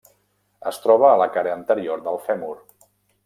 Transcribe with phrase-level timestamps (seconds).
[0.71, 2.53] Es troba a la cara anterior del fèmur.